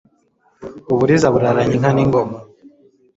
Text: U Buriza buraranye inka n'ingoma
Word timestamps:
U 0.91 0.95
Buriza 0.99 1.27
buraranye 1.33 1.73
inka 1.75 1.91
n'ingoma 1.95 2.37